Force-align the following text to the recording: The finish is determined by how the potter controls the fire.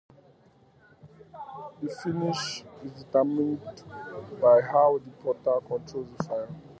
The 1.83 1.89
finish 2.01 2.63
is 2.83 2.91
determined 3.03 3.61
by 4.41 4.61
how 4.61 4.97
the 4.97 5.11
potter 5.21 5.63
controls 5.67 6.07
the 6.17 6.23
fire. 6.23 6.49